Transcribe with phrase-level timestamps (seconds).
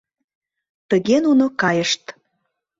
[0.89, 2.03] Тыге нуно кайышт.